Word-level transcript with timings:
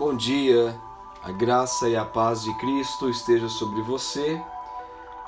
Bom 0.00 0.16
dia, 0.16 0.74
a 1.22 1.30
graça 1.30 1.86
e 1.86 1.94
a 1.94 2.06
paz 2.06 2.42
de 2.42 2.54
Cristo 2.54 3.10
esteja 3.10 3.50
sobre 3.50 3.82
você. 3.82 4.42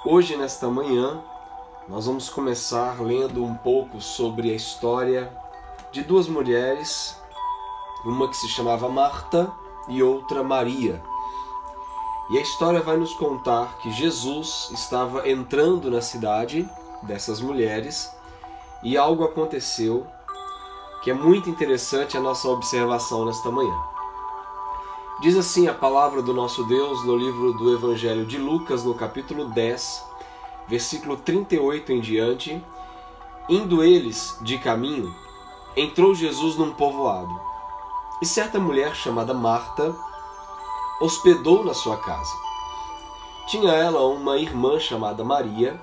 Hoje, 0.02 0.34
nesta 0.34 0.66
manhã, 0.66 1.22
nós 1.86 2.06
vamos 2.06 2.30
começar 2.30 2.98
lendo 2.98 3.44
um 3.44 3.54
pouco 3.54 4.00
sobre 4.00 4.50
a 4.50 4.54
história 4.54 5.30
de 5.92 6.02
duas 6.02 6.26
mulheres, 6.26 7.14
uma 8.06 8.26
que 8.28 8.34
se 8.34 8.48
chamava 8.48 8.88
Marta 8.88 9.52
e 9.88 10.02
outra 10.02 10.42
Maria. 10.42 11.02
E 12.30 12.38
a 12.38 12.40
história 12.40 12.80
vai 12.80 12.96
nos 12.96 13.12
contar 13.12 13.76
que 13.76 13.92
Jesus 13.92 14.70
estava 14.72 15.28
entrando 15.28 15.90
na 15.90 16.00
cidade 16.00 16.66
dessas 17.02 17.42
mulheres 17.42 18.10
e 18.82 18.96
algo 18.96 19.22
aconteceu 19.22 20.06
que 21.02 21.10
é 21.10 21.14
muito 21.14 21.50
interessante 21.50 22.16
a 22.16 22.22
nossa 22.22 22.48
observação 22.48 23.26
nesta 23.26 23.50
manhã. 23.50 23.91
Diz 25.22 25.36
assim 25.36 25.68
a 25.68 25.72
palavra 25.72 26.20
do 26.20 26.34
nosso 26.34 26.64
Deus 26.64 27.04
no 27.04 27.16
livro 27.16 27.52
do 27.52 27.72
Evangelho 27.72 28.26
de 28.26 28.38
Lucas, 28.38 28.82
no 28.82 28.92
capítulo 28.92 29.44
10, 29.50 30.04
versículo 30.66 31.16
38 31.16 31.92
em 31.92 32.00
diante. 32.00 32.64
Indo 33.48 33.84
eles 33.84 34.36
de 34.42 34.58
caminho, 34.58 35.14
entrou 35.76 36.12
Jesus 36.12 36.56
num 36.56 36.72
povoado. 36.72 37.40
E 38.20 38.26
certa 38.26 38.58
mulher 38.58 38.96
chamada 38.96 39.32
Marta 39.32 39.94
hospedou 41.00 41.64
na 41.64 41.72
sua 41.72 41.98
casa. 41.98 42.34
Tinha 43.46 43.70
ela 43.74 44.04
uma 44.04 44.38
irmã 44.38 44.80
chamada 44.80 45.22
Maria, 45.22 45.80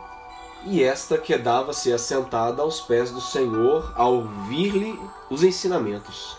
e 0.66 0.84
esta 0.84 1.18
quedava-se 1.18 1.94
assentada 1.94 2.62
aos 2.62 2.82
pés 2.82 3.10
do 3.10 3.22
Senhor 3.22 3.94
a 3.96 4.06
ouvir-lhe 4.06 5.00
os 5.30 5.44
ensinamentos. 5.44 6.36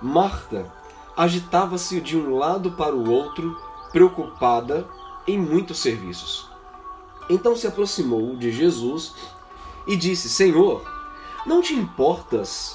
Marta 0.00 0.77
agitava-se 1.18 2.00
de 2.00 2.16
um 2.16 2.36
lado 2.36 2.70
para 2.70 2.94
o 2.94 3.10
outro, 3.10 3.60
preocupada 3.90 4.88
em 5.26 5.36
muitos 5.36 5.80
serviços. 5.80 6.48
Então 7.28 7.56
se 7.56 7.66
aproximou 7.66 8.36
de 8.36 8.52
Jesus 8.52 9.14
e 9.84 9.96
disse: 9.96 10.28
Senhor, 10.28 10.80
não 11.44 11.60
te 11.60 11.74
importas 11.74 12.72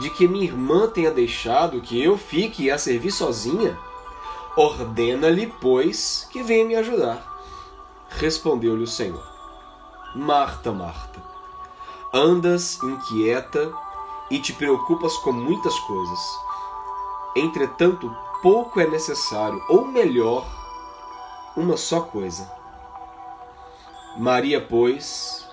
de 0.00 0.10
que 0.10 0.26
minha 0.26 0.44
irmã 0.44 0.88
tenha 0.88 1.12
deixado 1.12 1.80
que 1.80 2.02
eu 2.02 2.18
fique 2.18 2.70
a 2.70 2.76
servir 2.76 3.12
sozinha? 3.12 3.78
Ordena-lhe, 4.56 5.46
pois, 5.60 6.26
que 6.30 6.42
venha 6.42 6.66
me 6.66 6.74
ajudar. 6.74 7.24
Respondeu-lhe 8.08 8.82
o 8.82 8.88
Senhor. 8.88 9.24
Marta, 10.14 10.72
Marta, 10.72 11.22
andas 12.12 12.82
inquieta 12.82 13.72
e 14.30 14.38
te 14.38 14.52
preocupas 14.54 15.16
com 15.18 15.30
muitas 15.30 15.78
coisas. 15.80 16.45
Entretanto, 17.36 18.14
pouco 18.42 18.80
é 18.80 18.86
necessário, 18.86 19.62
ou 19.68 19.86
melhor, 19.86 20.44
uma 21.56 21.76
só 21.76 22.00
coisa. 22.00 22.50
Maria, 24.16 24.60
pois, 24.60 25.46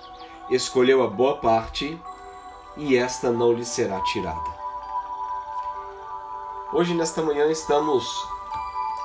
escolheu 0.50 1.02
a 1.02 1.06
boa 1.06 1.36
parte 1.36 2.00
e 2.76 2.96
esta 2.96 3.30
não 3.30 3.52
lhe 3.52 3.64
será 3.64 4.00
tirada. 4.00 4.64
Hoje, 6.72 6.94
nesta 6.94 7.22
manhã, 7.22 7.50
estamos 7.50 8.04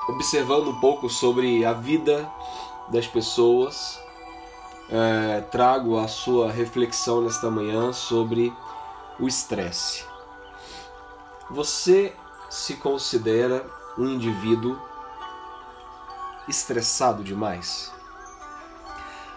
observando 0.07 0.69
um 0.69 0.79
pouco 0.79 1.09
sobre 1.09 1.63
a 1.65 1.73
vida 1.73 2.27
das 2.87 3.05
pessoas 3.05 3.99
é, 4.91 5.41
trago 5.41 5.99
a 5.99 6.07
sua 6.07 6.51
reflexão 6.51 7.21
nesta 7.21 7.49
manhã 7.49 7.93
sobre 7.93 8.51
o 9.19 9.27
estresse. 9.27 10.03
Você 11.49 12.13
se 12.49 12.75
considera 12.75 13.65
um 13.97 14.07
indivíduo 14.07 14.79
estressado 16.47 17.23
demais? 17.23 17.91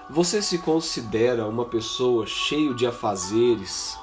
Você 0.09 0.43
se 0.43 0.59
considera 0.59 1.47
uma 1.47 1.65
pessoa 1.65 2.27
cheio 2.27 2.75
de 2.75 2.87
afazeres, 2.87 3.97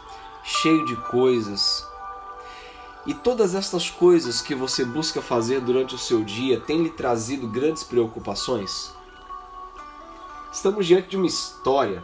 cheio 0.44 0.86
de 0.86 0.96
coisas? 0.96 1.86
E 3.06 3.14
todas 3.14 3.56
estas 3.56 3.90
coisas 3.90 4.42
que 4.42 4.54
você 4.54 4.86
busca 4.86 5.22
fazer 5.22 5.62
durante 5.62 5.96
o 5.96 5.98
seu 5.98 6.24
dia 6.24 6.60
têm 6.60 6.84
lhe 6.84 6.90
trazido 6.90 7.48
grandes 7.48 7.84
preocupações? 7.84 8.94
Estamos 10.52 10.86
diante 10.86 11.10
de 11.10 11.18
uma 11.18 11.28
história, 11.28 12.04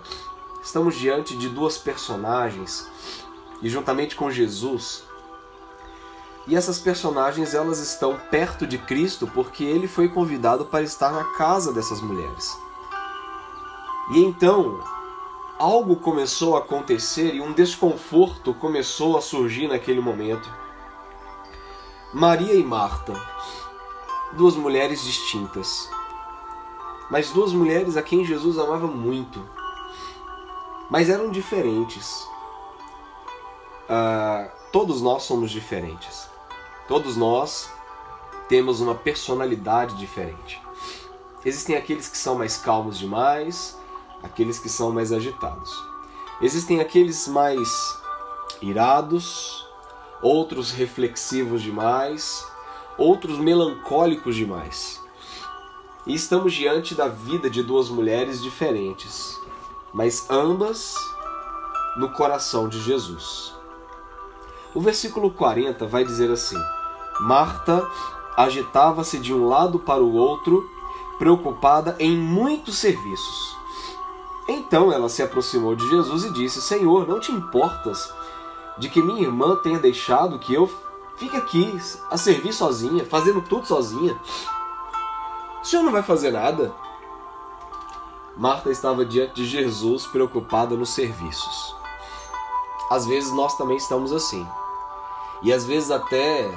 estamos 0.64 0.96
diante 0.96 1.36
de 1.36 1.50
duas 1.50 1.78
personagens 1.78 2.88
e 3.62 3.70
juntamente 3.70 4.16
com 4.16 4.30
Jesus. 4.30 5.04
E 6.48 6.56
essas 6.56 6.80
personagens 6.80 7.54
elas 7.54 7.80
estão 7.80 8.20
perto 8.30 8.68
de 8.68 8.78
Cristo 8.78 9.28
porque 9.34 9.64
ele 9.64 9.88
foi 9.88 10.08
convidado 10.08 10.66
para 10.66 10.84
estar 10.84 11.12
na 11.12 11.24
casa 11.36 11.74
dessas 11.74 12.02
mulheres. 12.02 12.58
E 14.12 14.20
então 14.20 14.80
algo 15.58 15.96
começou 15.96 16.56
a 16.56 16.60
acontecer 16.60 17.34
e 17.34 17.42
um 17.42 17.54
desconforto 17.54 18.54
começou 18.54 19.18
a 19.18 19.22
surgir 19.22 19.68
naquele 19.68 20.00
momento. 20.00 20.50
Maria 22.14 22.54
e 22.54 22.64
Marta, 22.64 23.14
duas 24.34 24.56
mulheres 24.56 25.04
distintas 25.04 25.90
mas 27.10 27.30
duas 27.30 27.54
mulheres 27.54 27.98
a 27.98 28.04
quem 28.04 28.26
Jesus 28.26 28.58
amava 28.58 28.88
muito, 28.88 29.42
mas 30.90 31.10
eram 31.10 31.30
diferentes. 31.30 32.28
Uh, 33.88 34.50
todos 34.72 35.02
nós 35.02 35.24
somos 35.24 35.52
diferentes. 35.52 36.30
Todos 36.88 37.18
nós 37.18 37.70
temos 38.48 38.80
uma 38.80 38.94
personalidade 38.94 39.96
diferente. 39.98 40.62
Existem 41.44 41.76
aqueles 41.76 42.08
que 42.08 42.18
são 42.18 42.36
mais 42.36 42.58
calmos 42.58 42.98
demais, 42.98 43.78
aqueles 44.22 44.60
que 44.60 44.70
são 44.70 44.92
mais 44.92 45.12
agitados. 45.12 45.72
Existem 46.42 46.80
aqueles 46.80 47.28
mais 47.28 47.70
irados, 48.62 49.68
outros 50.22 50.72
reflexivos 50.72 51.62
demais, 51.62 52.46
outros 52.98 53.38
melancólicos 53.38 54.36
demais. 54.36 55.02
E 56.06 56.14
estamos 56.14 56.54
diante 56.54 56.94
da 56.94 57.08
vida 57.08 57.50
de 57.50 57.64
duas 57.64 57.90
mulheres 57.90 58.42
diferentes, 58.42 59.40
mas 59.92 60.30
ambas 60.30 60.94
no 61.98 62.12
coração 62.12 62.70
de 62.70 62.80
Jesus. 62.82 63.56
O 64.76 64.82
versículo 64.82 65.32
40 65.32 65.88
vai 65.88 66.04
dizer 66.04 66.30
assim: 66.30 66.58
Marta 67.22 67.88
agitava-se 68.36 69.18
de 69.18 69.34
um 69.34 69.48
lado 69.48 69.80
para 69.80 70.04
o 70.04 70.14
outro, 70.14 70.70
preocupada 71.18 71.96
em 71.98 72.18
muitos 72.18 72.78
serviços. 72.78 73.56
Então 74.50 74.92
ela 74.92 75.08
se 75.08 75.24
aproximou 75.24 75.76
de 75.76 75.88
Jesus 75.90 76.26
e 76.26 76.34
disse: 76.34 76.62
Senhor, 76.62 77.08
não 77.08 77.22
te 77.22 77.32
importas 77.32 78.14
de 78.78 78.90
que 78.90 79.02
minha 79.02 79.22
irmã 79.22 79.56
tenha 79.56 79.80
deixado 79.80 80.38
que 80.40 80.54
eu 80.54 80.70
fique 81.16 81.38
aqui 81.38 81.74
a 82.12 82.18
servir 82.18 82.52
sozinha, 82.52 83.06
fazendo 83.06 83.42
tudo 83.42 83.66
sozinha? 83.66 84.20
O 85.62 85.66
senhor 85.66 85.84
não 85.84 85.92
vai 85.94 86.04
fazer 86.04 86.32
nada? 86.32 86.76
Marta 88.36 88.70
estava 88.70 89.06
diante 89.06 89.36
de 89.36 89.46
Jesus 89.46 90.06
preocupada 90.06 90.76
nos 90.76 90.90
serviços. 90.90 91.74
Às 92.92 93.08
vezes 93.08 93.32
nós 93.32 93.58
também 93.58 93.78
estamos 93.78 94.12
assim. 94.12 94.46
E 95.44 95.52
às 95.52 95.66
vezes 95.66 95.92
até 95.92 96.50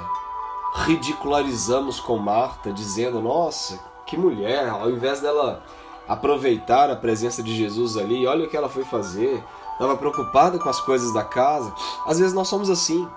ridicularizamos 0.85 1.99
com 1.99 2.17
Marta, 2.17 2.71
dizendo: 2.71 3.21
Nossa, 3.21 3.79
que 4.05 4.17
mulher! 4.17 4.69
Ao 4.69 4.89
invés 4.89 5.21
dela 5.21 5.63
aproveitar 6.07 6.89
a 6.89 6.95
presença 6.95 7.43
de 7.43 7.55
Jesus 7.55 7.95
ali, 7.95 8.25
olha 8.25 8.45
o 8.45 8.49
que 8.49 8.57
ela 8.57 8.69
foi 8.69 8.83
fazer, 8.83 9.43
estava 9.73 9.95
preocupada 9.95 10.57
com 10.57 10.69
as 10.69 10.79
coisas 10.81 11.13
da 11.13 11.23
casa. 11.23 11.73
Às 12.05 12.19
vezes 12.19 12.33
nós 12.33 12.47
somos 12.47 12.69
assim. 12.69 13.07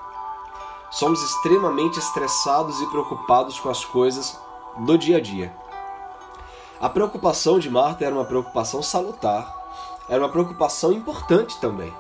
Somos 0.91 1.23
extremamente 1.23 1.99
estressados 1.99 2.81
e 2.83 2.87
preocupados 2.89 3.59
com 3.59 3.71
as 3.71 3.83
coisas 3.83 4.39
do 4.81 4.99
dia 4.99 5.17
a 5.17 5.21
dia. 5.21 5.57
A 6.79 6.89
preocupação 6.89 7.59
de 7.59 7.71
Marta 7.71 8.05
era 8.05 8.15
uma 8.15 8.25
preocupação 8.25 8.83
salutar, 8.83 9.55
era 10.09 10.21
uma 10.21 10.29
preocupação 10.29 10.93
importante 10.93 11.59
também. 11.61 11.95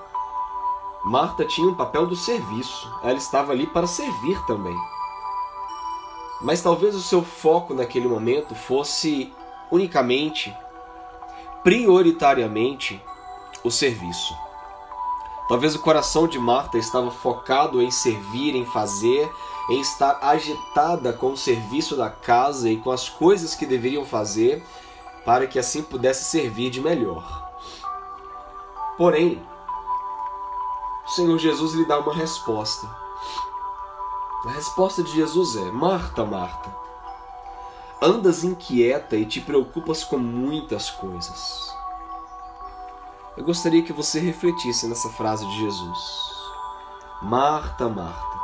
Marta 1.04 1.44
tinha 1.44 1.68
um 1.68 1.74
papel 1.74 2.06
do 2.06 2.14
serviço, 2.14 2.88
ela 3.02 3.18
estava 3.18 3.52
ali 3.52 3.66
para 3.66 3.86
servir 3.86 4.40
também. 4.46 4.76
Mas 6.40 6.62
talvez 6.62 6.94
o 6.94 7.00
seu 7.00 7.22
foco 7.22 7.74
naquele 7.74 8.06
momento 8.06 8.54
fosse 8.54 9.32
unicamente, 9.70 10.54
prioritariamente, 11.64 13.02
o 13.64 13.70
serviço. 13.70 14.34
Talvez 15.48 15.74
o 15.74 15.80
coração 15.80 16.26
de 16.26 16.38
Marta 16.38 16.78
estava 16.78 17.10
focado 17.10 17.82
em 17.82 17.90
servir, 17.90 18.54
em 18.54 18.64
fazer, 18.64 19.30
em 19.70 19.80
estar 19.80 20.18
agitada 20.22 21.12
com 21.12 21.32
o 21.32 21.36
serviço 21.36 21.96
da 21.96 22.10
casa 22.10 22.70
e 22.70 22.76
com 22.76 22.90
as 22.90 23.08
coisas 23.08 23.54
que 23.54 23.66
deveriam 23.66 24.04
fazer 24.04 24.62
para 25.24 25.46
que 25.46 25.58
assim 25.58 25.82
pudesse 25.82 26.24
servir 26.24 26.70
de 26.70 26.80
melhor. 26.80 27.50
Porém, 28.96 29.42
o 31.04 31.10
Senhor 31.10 31.38
Jesus 31.38 31.74
lhe 31.74 31.84
dá 31.84 31.98
uma 31.98 32.14
resposta. 32.14 32.88
A 34.46 34.50
resposta 34.50 35.02
de 35.02 35.12
Jesus 35.12 35.56
é: 35.56 35.70
Marta, 35.70 36.24
Marta, 36.24 36.74
andas 38.00 38.44
inquieta 38.44 39.16
e 39.16 39.24
te 39.24 39.40
preocupas 39.40 40.04
com 40.04 40.18
muitas 40.18 40.90
coisas. 40.90 41.72
Eu 43.36 43.44
gostaria 43.44 43.82
que 43.82 43.92
você 43.92 44.20
refletisse 44.20 44.86
nessa 44.86 45.08
frase 45.10 45.46
de 45.46 45.60
Jesus. 45.60 46.32
Marta, 47.22 47.88
Marta, 47.88 48.40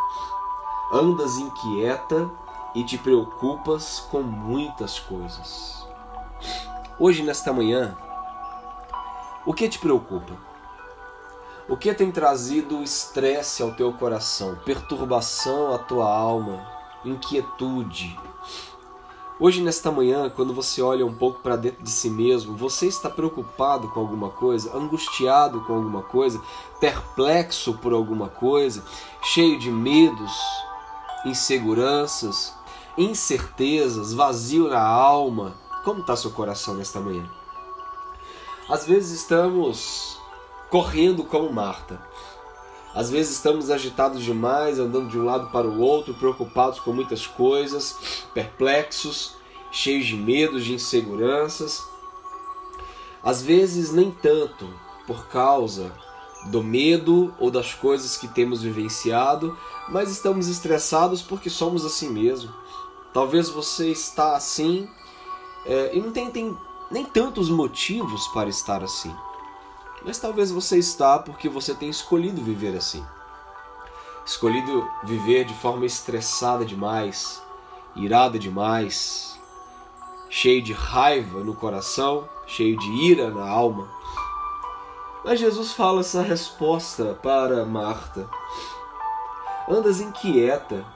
andas 0.92 1.36
inquieta 1.36 2.30
e 2.74 2.84
te 2.84 2.96
preocupas 2.96 4.00
com 4.10 4.22
muitas 4.22 4.98
coisas. 4.98 5.86
Hoje, 6.98 7.22
nesta 7.22 7.52
manhã, 7.52 7.96
o 9.44 9.52
que 9.52 9.68
te 9.68 9.78
preocupa? 9.78 10.47
O 11.68 11.76
que 11.76 11.92
tem 11.92 12.10
trazido 12.10 12.82
estresse 12.82 13.62
ao 13.62 13.72
teu 13.72 13.92
coração, 13.92 14.56
perturbação 14.64 15.74
à 15.74 15.78
tua 15.78 16.10
alma, 16.10 16.66
inquietude? 17.04 18.18
Hoje, 19.38 19.60
nesta 19.60 19.92
manhã, 19.92 20.30
quando 20.30 20.54
você 20.54 20.80
olha 20.80 21.04
um 21.04 21.14
pouco 21.14 21.40
para 21.40 21.56
dentro 21.56 21.84
de 21.84 21.90
si 21.90 22.08
mesmo, 22.08 22.56
você 22.56 22.86
está 22.86 23.10
preocupado 23.10 23.86
com 23.90 24.00
alguma 24.00 24.30
coisa, 24.30 24.74
angustiado 24.74 25.60
com 25.60 25.74
alguma 25.74 26.00
coisa, 26.00 26.40
perplexo 26.80 27.74
por 27.74 27.92
alguma 27.92 28.30
coisa, 28.30 28.82
cheio 29.22 29.58
de 29.58 29.70
medos, 29.70 30.32
inseguranças, 31.26 32.54
incertezas, 32.96 34.14
vazio 34.14 34.70
na 34.70 34.80
alma? 34.80 35.54
Como 35.84 36.00
está 36.00 36.16
seu 36.16 36.30
coração 36.30 36.72
nesta 36.72 36.98
manhã? 36.98 37.28
Às 38.70 38.86
vezes 38.86 39.20
estamos 39.20 40.17
correndo 40.70 41.24
como 41.24 41.52
Marta. 41.52 42.00
Às 42.94 43.10
vezes 43.10 43.36
estamos 43.36 43.70
agitados 43.70 44.22
demais, 44.22 44.78
andando 44.78 45.08
de 45.08 45.18
um 45.18 45.24
lado 45.24 45.50
para 45.50 45.66
o 45.66 45.80
outro, 45.80 46.14
preocupados 46.14 46.80
com 46.80 46.92
muitas 46.92 47.26
coisas, 47.26 48.24
perplexos, 48.34 49.36
cheios 49.70 50.06
de 50.06 50.16
medos, 50.16 50.64
de 50.64 50.72
inseguranças. 50.72 51.86
Às 53.22 53.42
vezes, 53.42 53.92
nem 53.92 54.10
tanto 54.10 54.68
por 55.06 55.28
causa 55.28 55.92
do 56.46 56.62
medo 56.62 57.34
ou 57.38 57.50
das 57.50 57.74
coisas 57.74 58.16
que 58.16 58.28
temos 58.28 58.62
vivenciado, 58.62 59.56
mas 59.88 60.10
estamos 60.10 60.48
estressados 60.48 61.20
porque 61.22 61.50
somos 61.50 61.84
assim 61.84 62.10
mesmo. 62.10 62.52
Talvez 63.12 63.48
você 63.48 63.90
está 63.90 64.36
assim 64.36 64.88
é, 65.66 65.96
e 65.96 66.00
não 66.00 66.12
tem, 66.12 66.30
tem 66.30 66.56
nem 66.90 67.04
tantos 67.04 67.50
motivos 67.50 68.26
para 68.28 68.48
estar 68.48 68.82
assim. 68.82 69.14
Mas 70.04 70.18
talvez 70.18 70.50
você 70.50 70.78
está 70.78 71.18
porque 71.18 71.48
você 71.48 71.74
tem 71.74 71.88
escolhido 71.88 72.42
viver 72.42 72.76
assim. 72.76 73.04
Escolhido 74.24 74.88
viver 75.04 75.44
de 75.44 75.54
forma 75.54 75.86
estressada 75.86 76.64
demais, 76.64 77.42
irada 77.96 78.38
demais, 78.38 79.38
cheio 80.30 80.62
de 80.62 80.72
raiva 80.72 81.40
no 81.40 81.54
coração, 81.54 82.28
cheio 82.46 82.78
de 82.78 82.90
ira 83.10 83.30
na 83.30 83.48
alma. 83.48 83.88
Mas 85.24 85.40
Jesus 85.40 85.72
fala 85.72 86.00
essa 86.00 86.22
resposta 86.22 87.18
para 87.22 87.64
Marta. 87.64 88.28
Andas 89.68 90.00
inquieta 90.00 90.86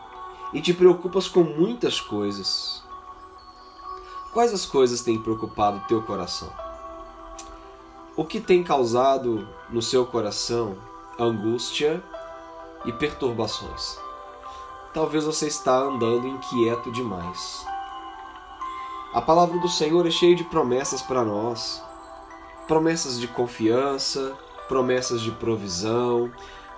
e 0.53 0.61
te 0.61 0.73
preocupas 0.73 1.29
com 1.29 1.43
muitas 1.43 2.01
coisas. 2.01 2.83
Quais 4.33 4.53
as 4.53 4.65
coisas 4.65 5.03
têm 5.03 5.21
preocupado 5.21 5.87
teu 5.89 6.03
coração? 6.03 6.51
O 8.15 8.27
que 8.27 8.43
tem 8.43 8.63
causado 8.63 9.49
no 9.71 9.81
seu 9.81 10.05
coração 10.05 10.77
angústia 11.19 12.05
e 12.85 12.93
perturbações? 12.93 13.99
Talvez 14.93 15.25
você 15.25 15.47
está 15.47 15.79
andando 15.79 16.29
inquieto 16.29 16.93
demais. 16.93 17.65
A 19.15 19.23
palavra 19.23 19.59
do 19.59 19.69
Senhor 19.69 20.07
é 20.07 20.11
cheia 20.11 20.37
de 20.37 20.45
promessas 20.45 21.01
para 21.01 21.25
nós. 21.25 21.83
Promessas 22.69 23.19
de 23.19 23.27
confiança, 23.27 24.37
promessas 24.69 25.23
de 25.23 25.31
provisão, 25.31 26.31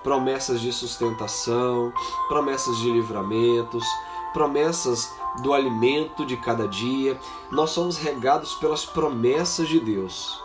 promessas 0.05 0.61
de 0.61 0.73
sustentação, 0.73 1.93
promessas 2.29 2.79
de 2.79 2.93
livramentos, 2.93 3.85
promessas 4.33 5.13
do 5.43 5.53
alimento 5.53 6.25
de 6.25 6.37
cada 6.37 6.69
dia. 6.69 7.19
Nós 7.51 7.71
somos 7.71 7.97
regados 7.97 8.55
pelas 8.55 8.87
promessas 8.87 9.67
de 9.67 9.81
Deus. 9.81 10.44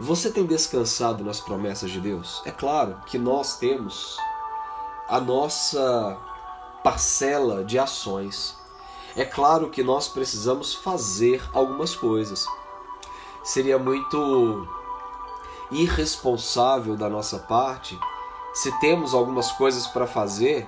Você 0.00 0.30
tem 0.30 0.46
descansado 0.46 1.22
nas 1.22 1.40
promessas 1.40 1.90
de 1.90 2.00
Deus? 2.00 2.40
É 2.46 2.50
claro 2.50 2.96
que 3.04 3.18
nós 3.18 3.58
temos 3.58 4.16
a 5.06 5.20
nossa 5.20 6.16
parcela 6.82 7.62
de 7.62 7.78
ações. 7.78 8.56
É 9.14 9.26
claro 9.26 9.68
que 9.68 9.82
nós 9.82 10.08
precisamos 10.08 10.72
fazer 10.72 11.42
algumas 11.52 11.94
coisas. 11.94 12.46
Seria 13.44 13.78
muito 13.78 14.66
irresponsável 15.70 16.96
da 16.96 17.10
nossa 17.10 17.38
parte 17.38 17.98
se 18.54 18.72
temos 18.80 19.12
algumas 19.12 19.52
coisas 19.52 19.86
para 19.86 20.06
fazer 20.06 20.66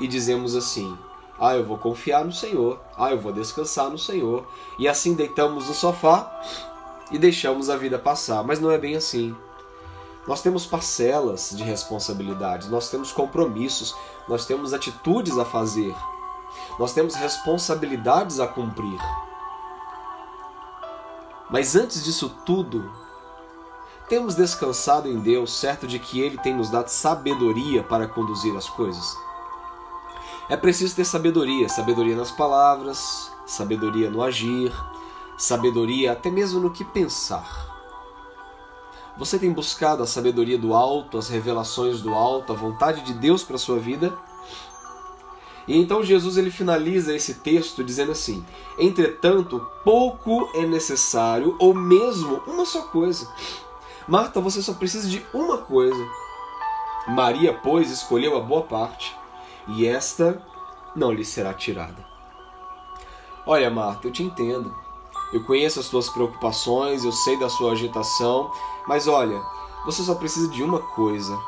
e 0.00 0.08
dizemos 0.08 0.56
assim: 0.56 0.98
ah, 1.38 1.54
eu 1.54 1.64
vou 1.64 1.78
confiar 1.78 2.24
no 2.24 2.32
Senhor, 2.32 2.80
ah, 2.98 3.12
eu 3.12 3.20
vou 3.20 3.32
descansar 3.32 3.88
no 3.88 3.98
Senhor, 3.98 4.44
e 4.76 4.88
assim 4.88 5.14
deitamos 5.14 5.68
no 5.68 5.74
sofá 5.74 6.28
e 7.12 7.18
deixamos 7.18 7.70
a 7.70 7.76
vida 7.76 7.98
passar. 7.98 8.42
Mas 8.42 8.60
não 8.60 8.70
é 8.70 8.78
bem 8.78 8.96
assim. 8.96 9.36
Nós 10.26 10.40
temos 10.40 10.64
parcelas 10.64 11.50
de 11.50 11.64
responsabilidades, 11.64 12.68
nós 12.68 12.88
temos 12.88 13.10
compromissos, 13.10 13.94
nós 14.28 14.46
temos 14.46 14.72
atitudes 14.72 15.36
a 15.36 15.44
fazer, 15.44 15.94
nós 16.78 16.92
temos 16.92 17.14
responsabilidades 17.14 18.38
a 18.38 18.46
cumprir. 18.46 19.00
Mas 21.50 21.74
antes 21.74 22.04
disso 22.04 22.30
tudo, 22.46 22.88
temos 24.08 24.34
descansado 24.34 25.08
em 25.08 25.18
Deus, 25.18 25.52
certo 25.52 25.86
de 25.86 25.98
que 25.98 26.20
Ele 26.20 26.38
tem 26.38 26.54
nos 26.54 26.70
dado 26.70 26.88
sabedoria 26.88 27.82
para 27.82 28.06
conduzir 28.06 28.56
as 28.56 28.68
coisas. 28.68 29.16
É 30.48 30.56
preciso 30.56 30.94
ter 30.94 31.04
sabedoria, 31.04 31.68
sabedoria 31.68 32.14
nas 32.14 32.30
palavras, 32.30 33.32
sabedoria 33.46 34.10
no 34.10 34.22
agir, 34.22 34.72
sabedoria 35.36 36.12
até 36.12 36.30
mesmo 36.30 36.60
no 36.60 36.70
que 36.70 36.84
pensar. 36.84 37.70
Você 39.16 39.38
tem 39.38 39.52
buscado 39.52 40.02
a 40.02 40.06
sabedoria 40.06 40.56
do 40.56 40.74
alto, 40.74 41.18
as 41.18 41.28
revelações 41.28 42.00
do 42.00 42.14
alto, 42.14 42.52
a 42.52 42.56
vontade 42.56 43.02
de 43.02 43.12
Deus 43.12 43.44
para 43.44 43.56
a 43.56 43.58
sua 43.58 43.78
vida? 43.78 44.12
E 45.66 45.78
então 45.78 46.02
Jesus 46.02 46.36
ele 46.36 46.50
finaliza 46.50 47.14
esse 47.14 47.34
texto 47.34 47.84
dizendo 47.84 48.12
assim: 48.12 48.44
Entretanto, 48.78 49.64
pouco 49.84 50.50
é 50.54 50.66
necessário, 50.66 51.56
ou 51.58 51.74
mesmo 51.74 52.42
uma 52.46 52.64
só 52.64 52.82
coisa. 52.82 53.28
Marta, 54.08 54.40
você 54.40 54.60
só 54.60 54.74
precisa 54.74 55.08
de 55.08 55.24
uma 55.32 55.58
coisa. 55.58 56.04
Maria, 57.06 57.52
pois, 57.52 57.90
escolheu 57.90 58.36
a 58.36 58.40
boa 58.40 58.62
parte, 58.62 59.16
e 59.68 59.86
esta 59.86 60.42
não 60.96 61.12
lhe 61.12 61.24
será 61.24 61.54
tirada. 61.54 62.04
Olha, 63.46 63.70
Marta, 63.70 64.08
eu 64.08 64.12
te 64.12 64.22
entendo. 64.22 64.74
Eu 65.32 65.42
conheço 65.44 65.80
as 65.80 65.86
suas 65.86 66.08
preocupações, 66.08 67.04
eu 67.04 67.12
sei 67.12 67.38
da 67.38 67.48
sua 67.48 67.72
agitação, 67.72 68.52
mas 68.86 69.08
olha, 69.08 69.40
você 69.84 70.02
só 70.02 70.14
precisa 70.14 70.48
de 70.48 70.62
uma 70.62 70.78
coisa. 70.78 71.38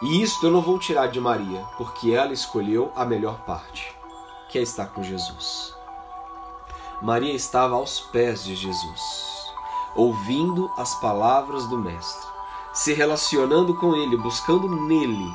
E 0.00 0.22
isto 0.22 0.46
eu 0.46 0.50
não 0.50 0.62
vou 0.62 0.78
tirar 0.78 1.08
de 1.08 1.20
Maria, 1.20 1.64
porque 1.76 2.12
ela 2.12 2.32
escolheu 2.32 2.90
a 2.96 3.04
melhor 3.04 3.38
parte, 3.44 3.94
que 4.48 4.58
é 4.58 4.62
estar 4.62 4.86
com 4.86 5.02
Jesus. 5.02 5.74
Maria 7.00 7.34
estava 7.34 7.74
aos 7.74 8.00
pés 8.00 8.44
de 8.44 8.54
Jesus, 8.54 9.52
ouvindo 9.94 10.70
as 10.76 10.94
palavras 10.96 11.66
do 11.66 11.78
Mestre, 11.78 12.26
se 12.72 12.92
relacionando 12.94 13.74
com 13.74 13.94
ele, 13.94 14.16
buscando 14.16 14.68
nele 14.68 15.32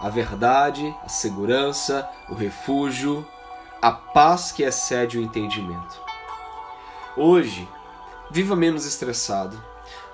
a 0.00 0.08
verdade, 0.08 0.96
a 1.04 1.08
segurança, 1.08 2.08
o 2.30 2.34
refúgio, 2.34 3.24
a 3.82 3.92
paz 3.92 4.50
que 4.50 4.62
excede 4.62 5.18
o 5.18 5.22
entendimento. 5.22 6.09
Hoje, 7.16 7.68
viva 8.30 8.54
menos 8.54 8.86
estressado. 8.86 9.60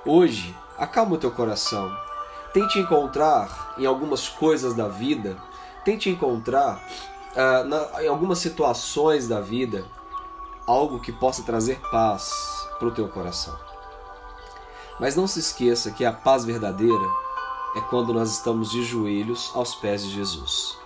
Hoje, 0.05 0.57
acalma 0.79 1.17
o 1.17 1.19
teu 1.19 1.31
coração. 1.31 1.95
Tente 2.55 2.79
encontrar 2.79 3.75
em 3.77 3.85
algumas 3.85 4.31
coisas 4.31 4.73
da 4.73 4.89
vida, 4.89 5.37
tente 5.85 6.09
encontrar 6.09 6.83
uh, 7.33 7.69
na, 7.69 8.03
em 8.03 8.09
algumas 8.09 8.39
situações 8.39 9.29
da 9.29 9.43
vida 9.43 9.85
algo 10.67 10.99
que 10.99 11.13
possa 11.13 11.43
trazer 11.43 11.79
paz 11.91 12.33
para 12.79 12.89
o 12.89 12.93
teu 12.93 13.09
coração. 13.09 13.55
Mas 14.99 15.15
não 15.15 15.27
se 15.27 15.39
esqueça 15.39 15.91
que 15.91 16.05
a 16.05 16.13
paz 16.13 16.47
verdadeira 16.47 17.07
é 17.77 17.81
quando 17.83 18.15
nós 18.15 18.31
estamos 18.31 18.71
de 18.71 18.83
joelhos 18.83 19.53
aos 19.55 19.75
pés 19.75 20.03
de 20.03 20.15
Jesus. 20.15 20.79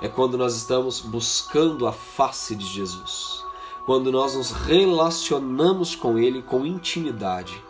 É 0.00 0.08
quando 0.08 0.38
nós 0.38 0.56
estamos 0.56 1.00
buscando 1.00 1.86
a 1.86 1.92
face 1.92 2.56
de 2.56 2.64
Jesus 2.64 3.41
quando 3.86 4.12
nós 4.12 4.34
nos 4.34 4.50
relacionamos 4.50 5.94
com 5.94 6.18
Ele 6.18 6.42
com 6.42 6.64
intimidade. 6.64 7.60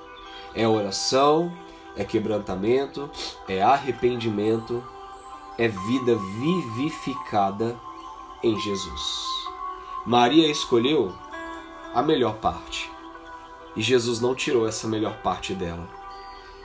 É 0.55 0.67
oração, 0.69 1.53
é 1.97 2.05
quebrantamento, 2.05 3.11
é 3.49 3.63
arrependimento 3.63 4.83
é 5.59 5.69
vida 5.69 6.17
vivificada 6.17 7.79
em 8.43 8.59
Jesus. 8.59 9.27
Maria 10.07 10.51
escolheu 10.51 11.15
a 11.95 12.03
melhor 12.03 12.35
parte. 12.37 12.91
E 13.77 13.83
Jesus 13.83 14.21
não 14.21 14.35
tirou 14.35 14.67
essa 14.67 14.89
melhor 14.89 15.19
parte 15.23 15.55
dela. 15.55 15.89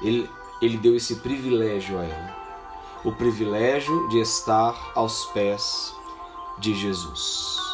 Ele, 0.01 0.29
ele 0.61 0.77
deu 0.77 0.95
esse 0.95 1.17
privilégio 1.17 1.99
a 1.99 2.03
ela. 2.03 2.37
O 3.03 3.11
privilégio 3.11 4.07
de 4.09 4.19
estar 4.19 4.75
aos 4.95 5.25
pés 5.27 5.93
de 6.59 6.73
Jesus. 6.73 7.66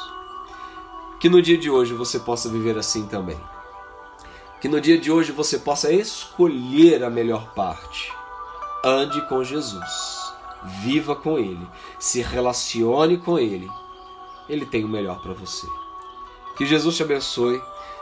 Que 1.24 1.30
no 1.30 1.42
dia 1.42 1.58
de 1.58 1.70
hoje 1.70 1.94
você 1.94 2.20
possa 2.20 2.50
viver 2.50 2.78
assim 2.78 3.08
também. 3.08 3.40
Que 4.60 4.68
no 4.68 4.82
dia 4.82 4.98
de 4.98 5.10
hoje 5.10 5.32
você 5.32 5.58
possa 5.58 5.90
escolher 5.90 7.02
a 7.02 7.10
melhor 7.10 7.54
parte. 7.54 8.12
Ande 8.84 9.22
com 9.30 9.42
Jesus. 9.42 10.34
Viva 10.82 11.16
com 11.16 11.40
Ele. 11.40 11.66
Se 11.98 12.22
relacione 12.22 13.18
com 13.18 13.40
Ele. 13.40 13.72
Ele 14.50 14.66
tem 14.66 14.84
o 14.84 14.90
melhor 14.90 15.22
para 15.22 15.32
você. 15.32 15.66
Que 16.58 16.66
Jesus 16.66 16.98
te 16.98 17.04
abençoe. 17.04 17.62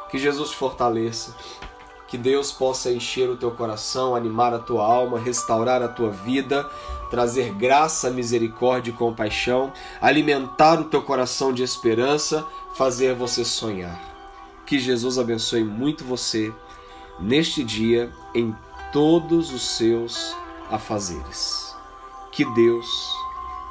Que 0.10 0.18
Jesus 0.18 0.50
te 0.50 0.56
fortaleça. 0.56 1.38
Que 2.12 2.18
Deus 2.18 2.52
possa 2.52 2.92
encher 2.92 3.30
o 3.30 3.38
teu 3.38 3.52
coração, 3.52 4.14
animar 4.14 4.54
a 4.54 4.60
tua 4.60 4.84
alma, 4.84 5.18
restaurar 5.18 5.82
a 5.82 5.88
tua 5.88 6.10
vida, 6.10 6.70
trazer 7.10 7.54
graça, 7.54 8.10
misericórdia 8.10 8.92
e 8.92 8.94
compaixão, 8.94 9.72
alimentar 10.02 10.82
o 10.82 10.84
teu 10.84 11.02
coração 11.02 11.54
de 11.54 11.64
esperança, 11.64 12.46
fazer 12.76 13.16
você 13.16 13.46
sonhar. 13.46 13.98
Que 14.66 14.78
Jesus 14.78 15.18
abençoe 15.18 15.64
muito 15.64 16.04
você 16.04 16.54
neste 17.18 17.64
dia 17.64 18.12
em 18.36 18.54
todos 18.92 19.54
os 19.54 19.78
seus 19.78 20.36
afazeres. 20.70 21.74
Que 22.30 22.44
Deus 22.44 22.88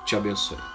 te 0.07 0.17
abençoe. 0.17 0.70